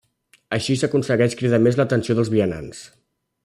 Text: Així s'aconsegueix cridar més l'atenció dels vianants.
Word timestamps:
Així 0.57 0.77
s'aconsegueix 0.83 1.37
cridar 1.43 1.61
més 1.67 1.79
l'atenció 1.81 2.17
dels 2.21 2.33
vianants. 2.37 2.85